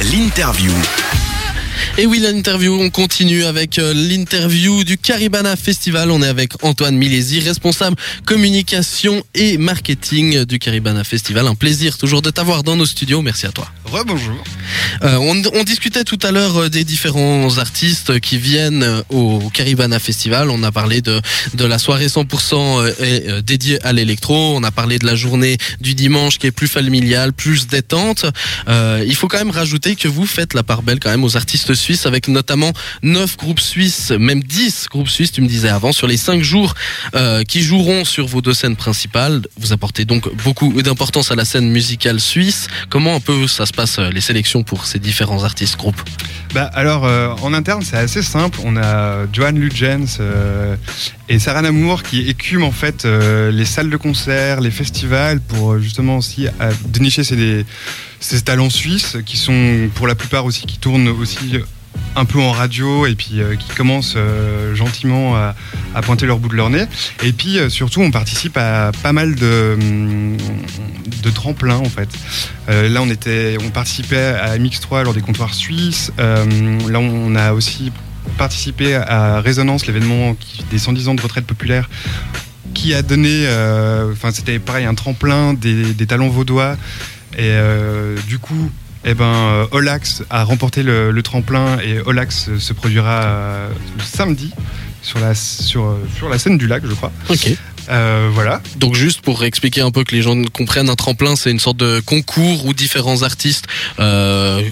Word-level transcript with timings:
L'interview. 0.00 0.72
Et 1.98 2.06
oui, 2.06 2.20
l'interview, 2.20 2.74
on 2.80 2.90
continue 2.90 3.44
avec 3.44 3.78
euh, 3.78 3.92
l'interview 3.94 4.84
du 4.84 4.98
Caribana 4.98 5.56
Festival. 5.56 6.10
On 6.10 6.22
est 6.22 6.28
avec 6.28 6.52
Antoine 6.64 6.96
Milési, 6.96 7.40
responsable 7.40 7.96
communication 8.24 9.22
et 9.34 9.58
marketing 9.58 10.44
du 10.44 10.58
Caribana 10.58 11.04
Festival. 11.04 11.46
Un 11.46 11.54
plaisir 11.54 11.98
toujours 11.98 12.22
de 12.22 12.30
t'avoir 12.30 12.62
dans 12.62 12.76
nos 12.76 12.86
studios. 12.86 13.22
Merci 13.22 13.46
à 13.46 13.52
toi. 13.52 13.68
Rebonjour. 13.84 14.42
Euh, 15.02 15.16
on, 15.16 15.42
on 15.54 15.64
discutait 15.64 16.04
tout 16.04 16.18
à 16.22 16.30
l'heure 16.30 16.56
euh, 16.56 16.68
des 16.68 16.84
différents 16.84 17.58
artistes 17.58 18.20
qui 18.20 18.38
viennent 18.38 18.82
euh, 18.82 19.02
au 19.10 19.50
Caribana 19.52 19.98
Festival. 19.98 20.50
On 20.50 20.62
a 20.62 20.72
parlé 20.72 21.02
de, 21.02 21.20
de 21.54 21.64
la 21.64 21.78
soirée 21.78 22.06
100% 22.06 22.54
euh, 22.54 22.92
et, 23.00 23.28
euh, 23.28 23.42
dédiée 23.42 23.84
à 23.84 23.92
l'électro. 23.92 24.56
On 24.56 24.62
a 24.62 24.70
parlé 24.70 24.98
de 24.98 25.06
la 25.06 25.14
journée 25.14 25.58
du 25.80 25.94
dimanche 25.94 26.38
qui 26.38 26.46
est 26.46 26.52
plus 26.52 26.68
familiale, 26.68 27.32
plus 27.32 27.66
détente. 27.66 28.26
Euh, 28.68 29.04
il 29.06 29.14
faut 29.14 29.28
quand 29.28 29.38
même 29.38 29.50
rajouter 29.50 29.96
que 29.96 30.08
vous 30.08 30.26
faites 30.26 30.54
la 30.54 30.62
part 30.62 30.82
belle 30.82 31.00
quand 31.00 31.10
même 31.10 31.24
aux 31.24 31.36
artistes 31.36 31.71
suisses 31.74 32.06
avec 32.06 32.28
notamment 32.28 32.72
9 33.02 33.36
groupes 33.36 33.60
suisses, 33.60 34.10
même 34.10 34.42
10 34.42 34.86
groupes 34.90 35.08
suisses, 35.08 35.32
tu 35.32 35.42
me 35.42 35.48
disais 35.48 35.68
avant, 35.68 35.92
sur 35.92 36.06
les 36.06 36.16
5 36.16 36.42
jours 36.42 36.74
euh, 37.14 37.44
qui 37.44 37.62
joueront 37.62 38.04
sur 38.04 38.26
vos 38.26 38.40
deux 38.40 38.54
scènes 38.54 38.76
principales. 38.76 39.42
Vous 39.58 39.72
apportez 39.72 40.04
donc 40.04 40.34
beaucoup 40.42 40.82
d'importance 40.82 41.30
à 41.30 41.34
la 41.34 41.44
scène 41.44 41.70
musicale 41.70 42.20
suisse. 42.20 42.68
Comment 42.88 43.14
un 43.14 43.20
peu 43.20 43.46
ça 43.46 43.66
se 43.66 43.72
passe 43.72 43.98
euh, 43.98 44.10
les 44.10 44.20
sélections 44.20 44.62
pour 44.62 44.86
ces 44.86 44.98
différents 44.98 45.44
artistes 45.44 45.76
groupes? 45.76 46.02
Bah 46.52 46.70
alors 46.74 47.06
euh, 47.06 47.30
en 47.40 47.54
interne 47.54 47.82
c'est 47.82 47.96
assez 47.96 48.20
simple. 48.20 48.58
On 48.62 48.76
a 48.76 49.26
Johan 49.32 49.52
Lugens 49.52 50.18
euh, 50.20 50.76
et 51.30 51.38
Sarah 51.38 51.62
Namour 51.62 52.02
qui 52.02 52.28
écument 52.28 52.66
en 52.66 52.72
fait 52.72 53.06
euh, 53.06 53.50
les 53.50 53.64
salles 53.64 53.88
de 53.88 53.96
concert, 53.96 54.60
les 54.60 54.70
festivals 54.70 55.40
pour 55.40 55.72
euh, 55.72 55.78
justement 55.80 56.18
aussi 56.18 56.46
euh, 56.46 56.72
dénicher 56.88 57.24
ces, 57.24 57.64
ces 58.20 58.42
talents 58.42 58.68
suisses 58.68 59.16
qui 59.24 59.38
sont 59.38 59.88
pour 59.94 60.06
la 60.06 60.14
plupart 60.14 60.44
aussi 60.44 60.66
qui 60.66 60.78
tournent 60.78 61.08
aussi 61.08 61.58
un 62.16 62.24
peu 62.24 62.40
en 62.40 62.52
radio 62.52 63.06
et 63.06 63.14
puis 63.14 63.40
euh, 63.40 63.56
qui 63.56 63.68
commencent 63.74 64.14
euh, 64.16 64.74
gentiment 64.74 65.36
à, 65.36 65.54
pointer 66.02 66.26
leur 66.26 66.38
bout 66.38 66.48
de 66.48 66.56
leur 66.56 66.70
nez. 66.70 66.84
Et 67.22 67.32
puis 67.32 67.58
euh, 67.58 67.68
surtout, 67.68 68.00
on 68.00 68.10
participe 68.10 68.56
à 68.56 68.92
pas 69.02 69.12
mal 69.12 69.34
de, 69.34 69.76
de 71.22 71.30
tremplins 71.30 71.76
en 71.76 71.88
fait. 71.88 72.08
Là, 72.68 73.02
on 73.02 73.10
était, 73.10 73.56
on 73.62 73.70
participait 73.70 74.16
à 74.16 74.56
MX3 74.56 75.04
lors 75.04 75.14
des 75.14 75.20
comptoirs 75.20 75.54
suisses. 75.54 76.12
Là, 76.18 76.98
on 77.00 77.34
a 77.34 77.52
aussi 77.52 77.92
participé 78.38 78.94
à 78.94 79.40
Résonance, 79.40 79.86
l'événement 79.86 80.36
des 80.70 80.78
110 80.78 81.08
ans 81.08 81.14
de 81.14 81.20
retraite 81.20 81.46
populaire 81.46 81.90
qui 82.72 82.94
a 82.94 83.02
donné, 83.02 83.46
enfin 84.12 84.30
c'était 84.30 84.58
pareil, 84.58 84.86
un 84.86 84.94
tremplin 84.94 85.54
des, 85.54 85.92
des 85.92 86.06
talents 86.06 86.28
vaudois. 86.28 86.76
Et 87.36 87.52
du 88.26 88.38
coup, 88.38 88.70
eh 89.04 89.14
ben, 89.14 89.24
euh, 89.24 89.66
Olax 89.72 90.22
a 90.30 90.44
remporté 90.44 90.82
le, 90.82 91.10
le 91.10 91.22
tremplin 91.22 91.78
et 91.80 92.00
Olax 92.00 92.50
se 92.58 92.72
produira 92.72 93.22
euh, 93.22 93.68
samedi 94.04 94.50
sur 95.02 95.18
la, 95.18 95.34
sur, 95.34 95.84
euh, 95.84 96.08
sur 96.16 96.28
la 96.28 96.38
scène 96.38 96.58
du 96.58 96.66
lac, 96.66 96.82
je 96.86 96.94
crois. 96.94 97.12
Ok. 97.28 97.56
Euh, 97.88 98.30
voilà. 98.32 98.62
Donc 98.76 98.94
juste 98.94 99.20
pour 99.22 99.44
expliquer 99.44 99.80
un 99.80 99.90
peu 99.90 100.04
que 100.04 100.14
les 100.14 100.22
gens 100.22 100.40
comprennent, 100.52 100.88
un 100.88 100.94
tremplin 100.94 101.34
c'est 101.34 101.50
une 101.50 101.58
sorte 101.58 101.78
de 101.78 102.00
concours 102.00 102.64
où 102.64 102.72
différents 102.72 103.22
artistes, 103.22 103.66
euh, 103.98 104.62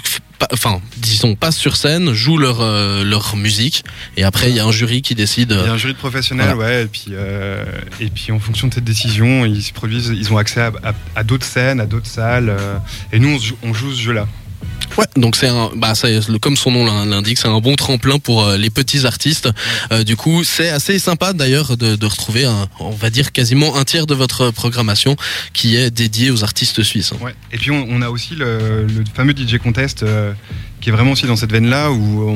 enfin 0.52 0.80
disons, 0.98 1.34
passent 1.34 1.56
sur 1.58 1.76
scène, 1.76 2.12
jouent 2.12 2.38
leur 2.38 2.60
euh, 2.60 3.04
leur 3.04 3.36
musique 3.36 3.84
et 4.16 4.24
après 4.24 4.50
il 4.50 4.56
y 4.56 4.60
a 4.60 4.64
un 4.64 4.72
jury 4.72 5.02
qui 5.02 5.14
décide. 5.14 5.52
Il 5.52 5.66
y 5.66 5.68
a 5.68 5.72
un 5.72 5.76
jury 5.76 5.92
de 5.94 5.98
professionnels, 5.98 6.54
ouais, 6.56 6.82
et 6.84 6.86
puis, 6.86 7.06
euh, 7.10 7.64
et 8.00 8.08
puis 8.10 8.32
en 8.32 8.38
fonction 8.38 8.68
de 8.68 8.74
cette 8.74 8.84
décision, 8.84 9.44
ils 9.44 9.62
se 9.62 9.72
produisent, 9.72 10.12
ils 10.14 10.32
ont 10.32 10.38
accès 10.38 10.60
à, 10.60 10.72
à- 10.82 10.92
à 11.16 11.22
d'autres 11.24 11.46
scènes, 11.46 11.80
à 11.80 11.86
d'autres 11.86 12.06
salles, 12.06 12.48
euh, 12.48 12.76
et 13.12 13.18
nous 13.18 13.38
on 13.62 13.72
joue 13.74 13.92
ce 13.92 14.00
jeu-là. 14.00 14.26
Ouais, 14.98 15.06
donc 15.16 15.36
c'est 15.36 15.48
un, 15.48 15.70
bah 15.76 15.92
comme 16.40 16.56
son 16.56 16.70
nom 16.70 16.84
l'in- 16.84 17.06
l'indique, 17.06 17.38
c'est 17.38 17.48
un 17.48 17.60
bon 17.60 17.76
tremplin 17.76 18.18
pour 18.18 18.44
euh, 18.44 18.56
les 18.56 18.70
petits 18.70 19.06
artistes. 19.06 19.48
Euh, 19.92 20.04
du 20.04 20.16
coup, 20.16 20.44
c'est 20.44 20.68
assez 20.68 20.98
sympa 20.98 21.32
d'ailleurs 21.32 21.76
de, 21.76 22.04
retrouver, 22.04 22.46
on 22.80 22.90
va 22.90 23.10
dire 23.10 23.32
quasiment 23.32 23.76
un 23.76 23.84
tiers 23.84 24.06
de 24.06 24.14
votre 24.14 24.50
programmation 24.50 25.16
qui 25.52 25.76
est 25.76 25.90
dédiée 25.90 26.30
aux 26.30 26.42
artistes 26.42 26.82
suisses. 26.82 27.12
Ouais. 27.20 27.34
Et 27.52 27.58
puis 27.58 27.70
on, 27.70 28.02
a 28.02 28.10
aussi 28.10 28.34
le, 28.34 28.86
fameux 29.14 29.32
DJ 29.32 29.58
Contest 29.58 30.02
euh, 30.02 30.32
qui 30.80 30.88
est 30.88 30.92
vraiment 30.92 31.12
aussi 31.12 31.26
dans 31.26 31.36
cette 31.36 31.52
veine-là 31.52 31.90
où 31.90 32.28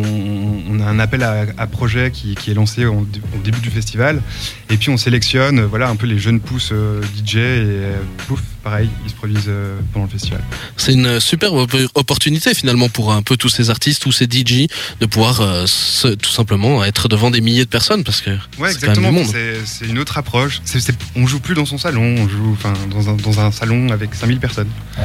on, 0.68 0.80
a 0.80 0.84
un 0.84 0.98
appel 0.98 1.22
à, 1.22 1.66
projet 1.66 2.10
qui, 2.12 2.34
est 2.48 2.54
lancé 2.54 2.84
au, 2.84 3.00
au 3.00 3.38
début 3.42 3.60
du 3.60 3.70
festival. 3.70 4.22
Et 4.70 4.76
puis 4.76 4.90
on 4.90 4.96
sélectionne 4.96 5.62
voilà, 5.62 5.88
un 5.88 5.96
peu 5.96 6.06
les 6.06 6.18
jeunes 6.18 6.40
pousses 6.40 6.72
DJ 7.16 7.36
et 7.36 7.80
pouf, 8.26 8.40
pareil, 8.64 8.88
ils 9.04 9.10
se 9.10 9.14
produisent 9.14 9.44
euh, 9.48 9.78
pendant 9.92 10.06
le 10.06 10.10
festival. 10.10 10.40
C'est 10.76 10.94
une 10.94 11.20
super 11.20 11.52
op- 11.52 11.76
opportunité 11.94 12.54
finalement 12.54 12.88
pour 12.88 13.12
un 13.12 13.22
peu 13.22 13.36
tous 13.36 13.48
ces 13.50 13.70
artistes, 13.70 14.02
tous 14.02 14.12
ces 14.12 14.24
DJ, 14.24 14.66
de 15.00 15.06
pouvoir 15.06 15.40
euh, 15.42 15.66
se- 15.66 16.08
tout 16.14 16.30
simplement 16.32 16.82
être 16.84 17.08
devant 17.08 17.30
des 17.30 17.40
milliers 17.42 17.64
de 17.64 17.70
personnes 17.70 18.02
parce 18.04 18.20
que 18.22 18.30
Ouais, 18.58 18.72
exactement. 18.72 19.22
C'est 19.66 19.86
une 19.86 19.98
autre 19.98 20.16
approche. 20.18 20.60
C'est 20.64 20.80
c'est- 20.80 20.96
on 21.14 21.26
joue 21.26 21.40
plus 21.40 21.54
dans 21.54 21.66
son 21.66 21.78
salon, 21.78 22.16
on 22.18 22.28
joue 22.28 22.52
enfin, 22.52 22.72
dans, 22.90 23.10
un, 23.10 23.14
dans 23.14 23.38
un 23.40 23.52
salon 23.52 23.90
avec 23.90 24.14
5000 24.14 24.38
personnes. 24.40 24.68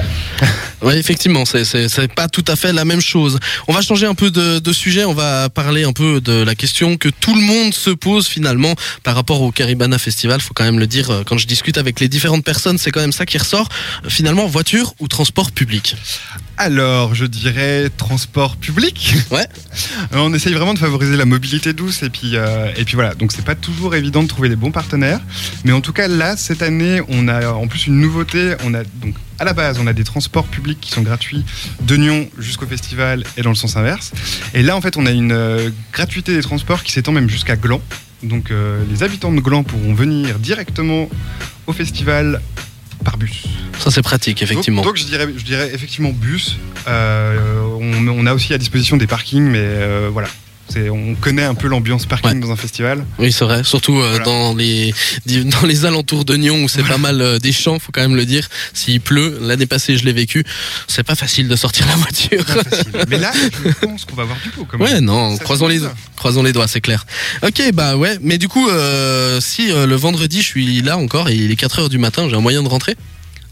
Oui, 0.82 0.94
effectivement, 0.94 1.44
c'est 1.44 2.14
pas 2.16 2.30
tout 2.30 2.46
à 2.48 2.56
fait 2.56 2.72
la 2.72 2.86
même 2.86 3.02
chose. 3.02 3.38
On 3.68 3.74
va 3.74 3.82
changer 3.82 4.06
un 4.06 4.16
peu 4.16 4.32
de, 4.32 4.60
de 4.60 4.72
sujet. 4.74 5.04
On 5.04 5.14
va 5.14 5.50
parler 5.50 5.84
un 5.84 5.92
peu 5.92 6.22
de 6.22 6.42
la 6.42 6.56
question 6.56 6.96
que 6.96 7.10
tout 7.10 7.36
le 7.36 7.42
monde 7.42 7.74
se 7.74 7.90
pose 7.90 8.28
finalement 8.28 8.74
par 9.04 9.16
rapport 9.16 9.42
au 9.42 9.52
Caribana 9.52 9.98
Festival. 9.98 10.40
Faut 10.40 10.54
quand 10.54 10.64
même 10.64 10.80
le 10.80 10.88
dire. 10.88 11.10
euh, 11.10 11.24
Quand 11.26 11.38
je 11.38 11.48
discute 11.48 11.78
avec 11.78 12.00
les 12.00 12.08
différentes 12.08 12.46
personnes, 12.46 12.78
c'est 12.78 12.92
quand 12.92 13.02
même 13.02 13.12
ça 13.12 13.26
qui 13.26 13.38
ressort. 13.38 13.49
Finalement, 14.08 14.48
voiture 14.48 14.94
ou 15.00 15.08
transport 15.08 15.52
public. 15.52 15.96
Alors, 16.58 17.16
je 17.16 17.26
dirais 17.26 17.90
transport 17.96 18.58
public. 18.58 19.16
Ouais. 19.32 19.48
On 20.12 20.34
essaye 20.34 20.54
vraiment 20.54 20.74
de 20.74 20.80
favoriser 20.80 21.16
la 21.16 21.26
mobilité 21.26 21.72
douce 21.74 22.04
et 22.04 22.10
puis 22.10 22.36
euh, 22.36 22.72
et 22.76 22.84
puis 22.84 22.96
voilà. 22.96 23.14
Donc 23.16 23.32
c'est 23.32 23.46
pas 23.46 23.56
toujours 23.56 23.96
évident 23.96 24.24
de 24.24 24.28
trouver 24.28 24.50
des 24.50 24.56
bons 24.56 24.72
partenaires, 24.72 25.22
mais 25.64 25.72
en 25.72 25.82
tout 25.82 25.94
cas 25.94 26.08
là 26.08 26.36
cette 26.36 26.62
année 26.62 27.02
on 27.08 27.28
a 27.28 27.52
en 27.52 27.68
plus 27.68 27.88
une 27.88 28.00
nouveauté. 28.00 28.56
On 28.66 28.74
a 28.74 28.84
donc 28.84 29.16
à 29.40 29.46
la 29.46 29.54
base 29.54 29.80
on 29.80 29.88
a 29.88 29.94
des 29.94 30.04
transports 30.04 30.48
publics 30.48 30.80
qui 30.82 30.92
sont 30.92 31.02
gratuits 31.02 31.46
de 31.82 31.96
Nyon 31.96 32.30
jusqu'au 32.38 32.66
festival 32.66 33.24
et 33.38 33.42
dans 33.42 33.50
le 33.50 33.56
sens 33.56 33.78
inverse. 33.78 34.12
Et 34.54 34.62
là 34.62 34.76
en 34.76 34.82
fait 34.82 34.98
on 34.98 35.06
a 35.06 35.12
une 35.12 35.32
euh, 35.32 35.70
gratuité 35.94 36.36
des 36.36 36.42
transports 36.42 36.84
qui 36.84 36.92
s'étend 36.92 37.12
même 37.12 37.30
jusqu'à 37.30 37.56
Gland. 37.56 37.82
Donc 38.24 38.52
euh, 38.52 38.84
les 38.90 39.04
habitants 39.04 39.32
de 39.32 39.40
Gland 39.40 39.64
pourront 39.64 39.94
venir 39.94 40.40
directement 40.40 41.08
au 41.68 41.74
festival 41.74 42.42
par 43.04 43.18
bus. 43.18 43.46
Ça, 43.80 43.92
c'est 43.92 44.02
pratique, 44.02 44.42
effectivement. 44.42 44.82
Donc, 44.82 44.96
donc, 44.96 44.98
je, 44.98 45.06
dirais, 45.06 45.28
je 45.36 45.44
dirais 45.44 45.72
effectivement 45.74 46.12
bus. 46.12 46.58
Euh, 46.88 47.62
on, 47.80 48.08
on 48.08 48.26
a 48.26 48.34
aussi 48.34 48.54
à 48.54 48.58
disposition 48.58 48.98
des 48.98 49.08
parkings, 49.08 49.44
mais 49.44 49.60
euh, 49.62 50.10
voilà. 50.12 50.28
On 50.78 51.16
connaît 51.16 51.44
un 51.44 51.56
peu 51.56 51.68
l'ambiance 51.68 52.06
parking 52.06 52.30
Ouais. 52.34 52.40
dans 52.40 52.52
un 52.52 52.56
festival. 52.56 53.04
Oui, 53.18 53.32
c'est 53.32 53.44
vrai. 53.46 53.64
Surtout 53.64 53.98
euh, 54.00 54.10
Voilà. 54.10 54.26
dans 54.26 54.54
les 54.56 54.94
dans 55.26 55.66
les 55.68 55.86
alentours 55.86 56.26
de 56.26 56.36
Nyon 56.36 56.64
où 56.64 56.70
c'est 56.70 56.84
pas 56.84 56.98
mal 56.98 57.22
euh, 57.22 57.40
des 57.40 57.52
champs, 57.52 57.80
faut 57.80 57.92
quand 57.92 58.02
même 58.02 58.16
le 58.16 58.26
dire. 58.26 58.48
S'il 58.74 59.02
pleut, 59.02 59.40
l'année 59.42 59.66
passée 59.66 59.98
je 59.98 60.06
l'ai 60.06 60.14
vécu, 60.14 60.44
c'est 60.88 61.04
pas 61.04 61.16
facile 61.16 61.48
de 61.48 61.56
sortir 61.56 61.88
la 61.88 61.96
voiture. 61.96 62.46
Mais 63.10 63.18
là, 63.18 63.32
je 63.66 63.72
pense 63.86 64.06
qu'on 64.06 64.16
va 64.16 64.24
avoir 64.24 64.38
du 64.44 64.50
coup. 64.52 64.66
Quand 64.70 64.78
même. 64.78 64.88
Ouais, 64.88 65.02
non, 65.02 65.36
Ça, 65.38 65.44
croisons 65.44 65.68
les 65.68 65.82
croisons 66.16 66.44
les 66.44 66.52
doigts, 66.54 66.68
c'est 66.68 66.82
clair. 66.82 67.06
Ok, 67.44 67.62
bah 67.74 67.96
ouais, 67.98 68.18
mais 68.22 68.38
du 68.38 68.48
coup, 68.48 68.68
euh, 68.70 69.40
si 69.42 69.68
le 69.72 69.96
vendredi 69.96 70.42
je 70.42 70.48
suis 70.48 70.82
là 70.82 70.98
encore 70.98 71.30
et 71.30 71.36
il 71.36 71.50
est 71.52 71.56
4 71.56 71.80
heures 71.80 71.90
du 71.90 71.98
matin, 71.98 72.28
j'ai 72.30 72.36
un 72.36 72.42
moyen 72.42 72.62
de 72.64 72.68
rentrer? 72.68 72.96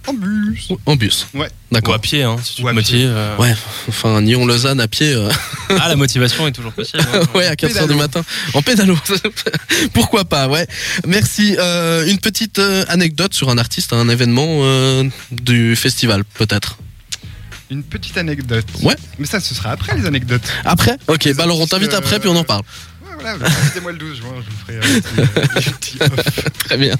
En 0.07 0.13
bus. 0.13 0.69
en 0.85 0.95
bus. 0.95 1.27
Ouais. 1.33 1.47
Ou 1.71 1.73
D'accord. 1.75 1.93
à 1.95 1.99
pied, 1.99 2.23
hein, 2.23 2.37
si 2.41 2.55
tu 2.55 2.63
Ou 2.63 2.69
te 2.69 2.73
motives. 2.73 3.09
euh. 3.13 3.35
Ouais, 3.37 3.53
enfin 3.89 4.21
Nyon-Lausanne 4.21 4.79
à 4.79 4.87
pied. 4.87 5.13
euh, 5.13 5.29
Ah, 5.69 5.89
la 5.89 5.95
motivation 5.97 6.47
est 6.47 6.53
toujours 6.53 6.71
possible. 6.71 7.03
hein. 7.13 7.21
ouais, 7.35 7.45
à 7.45 7.55
4 7.55 7.69
heures 7.75 7.81
du 7.87 7.93
Pédalo. 7.93 7.97
matin. 7.99 8.21
En 8.53 8.61
pédalo. 8.61 8.97
Pourquoi 9.93 10.25
pas, 10.25 10.47
ouais. 10.47 10.65
Merci. 11.05 11.55
Euh, 11.59 12.07
une 12.07 12.19
petite 12.19 12.59
anecdote 12.87 13.33
sur 13.33 13.49
un 13.49 13.57
artiste, 13.57 13.91
un 13.93 14.07
événement 14.09 14.45
euh, 14.61 15.03
du 15.31 15.75
festival, 15.75 16.23
peut-être. 16.35 16.77
Une 17.69 17.83
petite 17.83 18.17
anecdote. 18.17 18.65
Ouais. 18.81 18.95
Mais 19.19 19.25
ça, 19.27 19.41
ce 19.41 19.53
sera 19.53 19.71
après 19.71 19.97
les 19.97 20.05
anecdotes. 20.05 20.41
Après? 20.63 20.97
Ok, 21.07 21.33
bah 21.35 21.43
alors 21.43 21.59
on 21.59 21.67
t'invite 21.67 21.93
après, 21.93 22.17
puis 22.19 22.29
on 22.29 22.35
en 22.37 22.45
parle. 22.45 22.63
Voilà. 23.19 23.45
Invitez-moi 23.45 23.91
le 23.93 23.97
12 23.97 24.17
juin, 24.17 24.33
je 24.45 24.49
vous 24.49 24.57
ferai 24.57 24.77
un 24.77 24.99
petit- 25.01 25.21
un 25.21 25.71
petit 25.71 25.97
off. 26.01 26.53
Très 26.59 26.77
bien. 26.77 26.95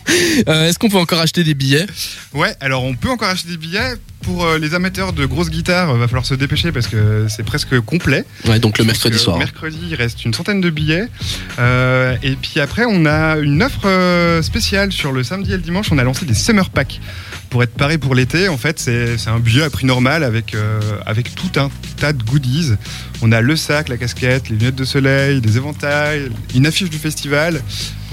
Euh, 0.47 0.67
Est-ce 0.67 0.79
qu'on 0.79 0.89
peut 0.89 0.97
encore 0.97 1.19
acheter 1.19 1.43
des 1.43 1.53
billets? 1.53 1.85
Ouais, 2.33 2.55
alors 2.59 2.83
on 2.83 2.95
peut 2.95 3.09
encore 3.09 3.29
acheter 3.29 3.49
des 3.49 3.57
billets. 3.57 3.93
Pour 4.27 4.45
euh, 4.45 4.59
les 4.59 4.73
amateurs 4.73 5.13
de 5.13 5.25
grosses 5.25 5.49
guitares, 5.49 5.89
euh, 5.89 5.97
va 5.97 6.07
falloir 6.07 6.25
se 6.25 6.35
dépêcher 6.35 6.71
parce 6.73 6.87
que 6.87 7.27
c'est 7.29 7.43
presque 7.43 7.79
complet. 7.79 8.25
Ouais, 8.45 8.59
donc 8.59 8.77
le 8.77 8.83
mercredi 8.83 9.17
soir. 9.17 9.37
Mercredi, 9.37 9.79
il 9.89 9.95
reste 9.95 10.25
une 10.25 10.33
centaine 10.33 10.61
de 10.61 10.69
billets. 10.69 11.07
Euh, 11.59 12.15
et 12.21 12.35
puis 12.35 12.59
après, 12.59 12.83
on 12.85 13.05
a 13.05 13.37
une 13.37 13.63
offre 13.63 13.87
spéciale 14.41 14.91
sur 14.91 15.11
le 15.13 15.23
samedi 15.23 15.53
et 15.53 15.55
le 15.55 15.61
dimanche. 15.63 15.91
On 15.91 15.97
a 15.97 16.03
lancé 16.03 16.25
des 16.25 16.33
summer 16.33 16.69
packs 16.69 16.99
pour 17.49 17.63
être 17.63 17.73
paré 17.73 17.97
pour 17.97 18.15
l'été. 18.15 18.49
En 18.49 18.57
fait, 18.57 18.79
c'est 18.79 19.17
c'est 19.17 19.29
un 19.29 19.39
billet 19.39 19.63
à 19.63 19.69
prix 19.69 19.85
normal 19.85 20.23
avec, 20.23 20.55
euh, 20.55 20.79
avec 21.05 21.33
tout 21.35 21.59
un 21.59 21.69
tas 21.97 22.13
de 22.13 22.23
goodies. 22.23 22.73
On 23.21 23.31
a 23.31 23.41
le 23.41 23.55
sac, 23.55 23.89
la 23.89 23.97
casquette, 23.97 24.49
les 24.49 24.57
lunettes 24.57 24.75
de 24.75 24.85
soleil, 24.85 25.41
des 25.41 25.57
éventails, 25.57 26.29
une 26.55 26.65
affiche 26.65 26.89
du 26.89 26.97
festival, 26.97 27.61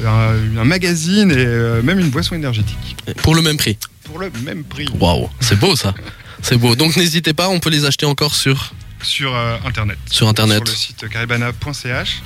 un, 0.05 0.59
un 0.59 0.65
magazine 0.65 1.31
et 1.31 1.37
euh, 1.39 1.83
même 1.83 1.99
une 1.99 2.11
boisson 2.11 2.35
énergétique. 2.35 2.97
Pour 3.23 3.35
le 3.35 3.43
même 3.43 3.57
prix. 3.57 3.79
Pour 4.05 4.19
le 4.19 4.31
même 4.45 4.65
prix. 4.65 4.87
Waouh, 4.99 5.29
c'est 5.41 5.59
beau 5.59 5.77
ça. 5.77 5.95
C'est 6.43 6.56
beau. 6.56 6.77
Donc 6.77 6.97
n'hésitez 6.97 7.33
pas, 7.33 7.49
on 7.49 7.61
peut 7.61 7.71
les 7.71 7.85
acheter 7.85 8.06
encore 8.06 8.35
sur 8.35 8.75
sur 9.03 9.35
euh, 9.35 9.56
internet. 9.67 9.99
Sur 10.11 10.29
internet. 10.29 10.59
Sur 10.59 10.65
le 10.65 10.79
site 10.79 11.09
caribana.ch. 11.09 12.23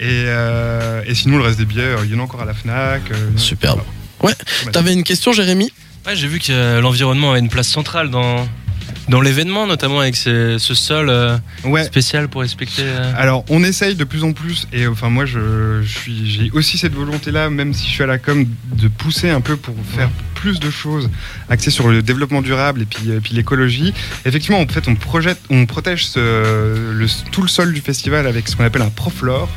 Et, 0.00 0.04
euh, 0.26 1.02
et, 1.06 1.14
sinon, 1.14 1.38
le 1.38 1.44
reste 1.44 1.58
des 1.58 1.64
billets, 1.64 1.94
il 2.04 2.10
y 2.10 2.14
en 2.14 2.20
a 2.20 2.22
encore 2.22 2.42
à 2.42 2.44
la 2.44 2.54
Fnac. 2.54 3.02
Euh, 3.10 3.36
Superbe. 3.36 3.82
Ouais. 4.22 4.34
T'avais 4.72 4.92
une 4.92 5.02
question, 5.02 5.32
Jérémy? 5.32 5.72
Ouais, 6.06 6.14
j'ai 6.14 6.28
vu 6.28 6.38
que 6.38 6.80
l'environnement 6.80 7.32
avait 7.32 7.40
une 7.40 7.48
place 7.48 7.68
centrale 7.68 8.10
dans, 8.10 8.46
dans 9.08 9.20
l'événement, 9.20 9.66
notamment 9.66 10.00
avec 10.00 10.16
ce, 10.16 10.58
sol 10.58 11.08
euh, 11.08 11.38
spécial 11.84 12.28
pour. 12.28 12.42
Euh. 12.42 13.12
Alors, 13.16 13.44
on 13.48 13.62
essaye 13.64 13.94
de 13.94 14.04
plus 14.04 14.24
en 14.24 14.32
plus, 14.32 14.68
et 14.72 14.86
enfin, 14.86 15.08
moi, 15.08 15.24
je, 15.24 15.82
suis, 15.84 16.30
j'ai 16.30 16.50
aussi 16.52 16.78
cette 16.78 16.94
volonté-là, 16.94 17.50
même 17.50 17.74
si 17.74 17.86
je 17.86 17.90
suis 17.90 18.02
à 18.02 18.06
la 18.06 18.18
com, 18.18 18.46
de 18.72 18.88
pousser 18.88 19.30
un 19.30 19.40
peu 19.40 19.56
pour 19.56 19.74
faire 19.94 20.10
plus 20.38 20.60
de 20.60 20.70
choses 20.70 21.10
axées 21.48 21.70
sur 21.70 21.88
le 21.88 22.00
développement 22.00 22.42
durable 22.42 22.82
et 22.82 22.84
puis, 22.84 23.10
puis 23.22 23.34
l'écologie. 23.34 23.92
Effectivement, 24.24 24.60
en 24.60 24.68
fait, 24.68 24.86
on, 24.86 24.94
projette, 24.94 25.40
on 25.50 25.66
protège 25.66 26.10
le, 26.16 27.06
tout 27.32 27.42
le 27.42 27.48
sol 27.48 27.72
du 27.74 27.80
festival 27.80 28.26
avec 28.26 28.48
ce 28.48 28.54
qu'on 28.56 28.64
appelle 28.64 28.82
un 28.82 28.90
proflore 28.90 29.48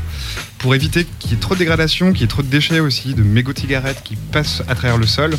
pour 0.58 0.74
éviter 0.76 1.06
qu'il 1.20 1.32
y 1.32 1.34
ait 1.34 1.38
trop 1.38 1.54
de 1.54 1.60
dégradation, 1.60 2.12
qu'il 2.12 2.22
y 2.22 2.24
ait 2.24 2.28
trop 2.28 2.42
de 2.42 2.48
déchets 2.48 2.80
aussi, 2.80 3.14
de 3.14 3.24
mégots 3.24 3.54
de 3.54 3.60
cigarettes 3.60 4.02
qui 4.04 4.16
passent 4.16 4.64
à 4.68 4.76
travers 4.76 4.98
le 4.98 5.08
sol. 5.08 5.36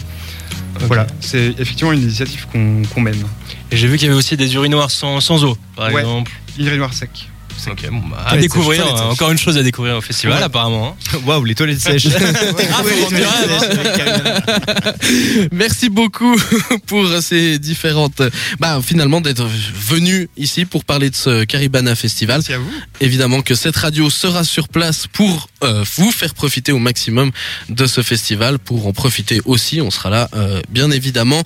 Voilà, 0.80 1.06
c'est 1.20 1.54
effectivement 1.58 1.92
une 1.92 2.02
initiative 2.02 2.46
qu'on 2.50 3.00
mène. 3.00 3.22
Et 3.70 3.76
j'ai 3.76 3.86
vu 3.86 3.98
qu'il 3.98 4.06
y 4.06 4.10
avait 4.10 4.18
aussi 4.18 4.36
des 4.36 4.54
urinoirs 4.54 4.90
sans, 4.90 5.20
sans 5.20 5.44
eau, 5.44 5.56
par 5.76 5.90
exemple. 5.90 6.32
Urinoirs 6.58 6.92
secs. 6.92 7.31
Ok, 7.70 7.88
bon, 7.90 8.02
bah, 8.10 8.24
à 8.26 8.36
découvrir, 8.36 8.84
encore 9.10 9.30
une 9.30 9.38
chose 9.38 9.56
à 9.56 9.62
découvrir 9.62 9.96
au 9.96 10.00
festival 10.00 10.42
apparemment. 10.42 10.96
Hein. 11.14 11.18
Waouh, 11.26 11.44
les 11.44 11.54
toilettes 11.54 11.80
sèches. 11.80 12.08
Merci 15.52 15.88
beaucoup 15.88 16.36
pour 16.86 17.06
ces 17.20 17.58
différentes, 17.58 18.22
bah 18.58 18.80
finalement 18.82 19.20
d'être 19.20 19.46
venu 19.46 20.28
ici 20.36 20.64
pour 20.64 20.84
parler 20.84 21.10
de 21.10 21.14
ce 21.14 21.44
Caribana 21.44 21.94
Festival. 21.94 22.38
Merci 22.38 22.54
à 22.54 22.58
vous. 22.58 22.70
Évidemment 23.00 23.42
que 23.42 23.54
cette 23.54 23.76
radio 23.76 24.10
sera 24.10 24.44
sur 24.44 24.68
place 24.68 25.06
pour 25.06 25.48
euh, 25.62 25.84
vous 25.96 26.10
faire 26.10 26.34
profiter 26.34 26.72
au 26.72 26.78
maximum 26.78 27.30
de 27.68 27.86
ce 27.86 28.02
festival, 28.02 28.58
pour 28.58 28.86
en 28.86 28.92
profiter 28.92 29.40
aussi. 29.44 29.80
On 29.80 29.90
sera 29.90 30.10
là, 30.10 30.28
euh, 30.34 30.60
bien 30.68 30.90
évidemment, 30.90 31.42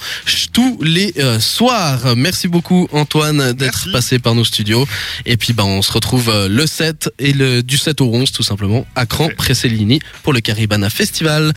tous 0.52 0.78
les 0.82 1.12
euh, 1.18 1.40
soirs. 1.40 2.16
Merci 2.16 2.48
beaucoup 2.48 2.88
Antoine 2.92 3.52
d'être 3.52 3.92
passé 3.92 4.18
par 4.18 4.34
nos 4.34 4.44
studios. 4.44 4.86
Et 5.26 5.36
puis 5.36 5.52
bah 5.52 5.64
on 5.64 5.82
se 5.82 5.92
retrouve 5.92 6.06
trouve 6.06 6.46
le 6.46 6.66
7 6.68 7.10
et 7.18 7.32
le 7.32 7.64
du 7.64 7.76
7 7.76 8.00
au 8.00 8.14
11 8.14 8.30
tout 8.30 8.44
simplement 8.44 8.86
à 8.94 9.06
Cran 9.06 9.28
Pressellini 9.36 9.98
pour 10.22 10.32
le 10.32 10.40
Caribana 10.40 10.88
Festival. 10.88 11.44